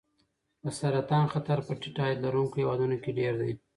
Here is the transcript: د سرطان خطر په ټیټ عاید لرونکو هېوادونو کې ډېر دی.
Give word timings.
د 0.63 0.65
سرطان 0.79 1.25
خطر 1.33 1.57
په 1.67 1.73
ټیټ 1.81 1.97
عاید 2.01 2.19
لرونکو 2.25 2.55
هېوادونو 2.61 2.95
کې 3.03 3.11
ډېر 3.19 3.33
دی. 3.41 3.51